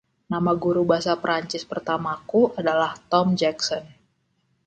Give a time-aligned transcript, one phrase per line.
[0.33, 3.83] Nama guru bahasa Prancis pertamaku adalah Tom Jackson.